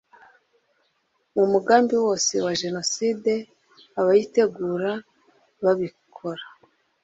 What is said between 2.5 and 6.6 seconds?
jenoside, abayitegura babikora